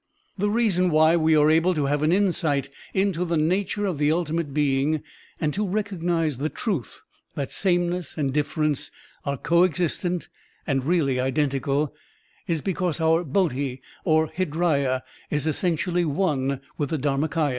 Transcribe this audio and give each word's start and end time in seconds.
The 0.35 0.49
reason 0.49 0.89
why 0.89 1.15
we 1.15 1.35
are 1.35 1.51
able 1.51 1.75
to 1.75 1.85
have 1.85 2.01
an 2.01 2.11
insight 2.11 2.71
into 2.91 3.23
the 3.23 3.37
nature 3.37 3.85
of 3.85 3.99
the 3.99 4.11
ultimate 4.11 4.51
being 4.51 5.03
and 5.39 5.53
to 5.53 5.63
recognize 5.63 6.39
the 6.39 6.49
truth 6.49 7.03
that 7.35 7.51
sameness 7.51 8.17
and 8.17 8.33
difference 8.33 8.89
are 9.25 9.37
co 9.37 9.63
existent 9.63 10.27
and 10.65 10.83
really 10.83 11.19
identical, 11.19 11.93
is 12.47 12.61
because 12.61 12.99
our 12.99 13.23
Bodhi 13.23 13.79
or 14.03 14.25
Hridaya 14.29 15.03
is 15.29 15.45
essentially 15.45 16.03
one 16.03 16.61
with 16.79 16.89
the 16.89 16.97
Dharmak5,ya. 16.97 17.49